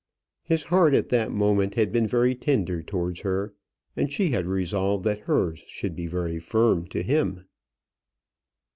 His 0.41 0.63
heart 0.63 0.95
at 0.95 1.09
that 1.09 1.31
moment 1.31 1.75
had 1.75 1.91
been 1.91 2.07
very 2.07 2.33
tender 2.33 2.81
towards 2.81 3.21
her, 3.21 3.53
and 3.95 4.11
she 4.11 4.31
had 4.31 4.47
resolved 4.47 5.03
that 5.03 5.19
hers 5.19 5.59
should 5.67 5.95
be 5.95 6.07
very 6.07 6.39
firm 6.39 6.87
to 6.87 7.03
him. 7.03 7.45